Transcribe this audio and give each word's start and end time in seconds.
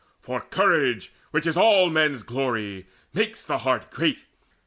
For 0.19 0.41
courage, 0.41 1.13
which 1.29 1.45
is 1.45 1.55
all 1.55 1.91
men's 1.91 2.23
glory, 2.23 2.87
makes 3.13 3.45
The 3.45 3.59
heart 3.59 3.91
great. 3.91 4.17